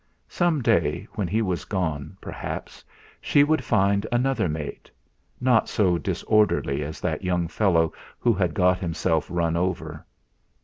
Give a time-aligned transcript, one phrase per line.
[0.29, 2.83] Some day when he was gone, perhaps,
[3.21, 4.89] she would find another mate
[5.39, 10.03] not so disorderly as that young fellow who had got himself run over.